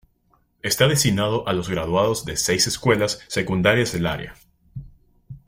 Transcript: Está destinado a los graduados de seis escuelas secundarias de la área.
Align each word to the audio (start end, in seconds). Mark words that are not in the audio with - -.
Está 0.63 0.87
destinado 0.87 1.47
a 1.47 1.53
los 1.53 1.69
graduados 1.69 2.25
de 2.25 2.35
seis 2.35 2.65
escuelas 2.65 3.19
secundarias 3.27 3.91
de 3.91 3.99
la 3.99 4.13
área. 4.13 4.35